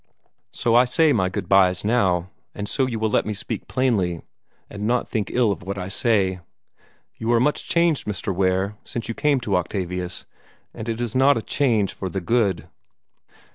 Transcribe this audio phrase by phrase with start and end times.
[0.51, 4.23] So I say my good byes now, and so you will let me speak plainly,
[4.67, 6.39] and not think ill of what I say.
[7.17, 8.33] You are much changed, Mr.
[8.33, 10.25] Ware, since you came to Octavius,
[10.73, 12.67] and it is not a change for the good."